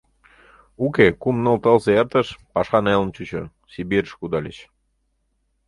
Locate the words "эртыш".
2.01-2.27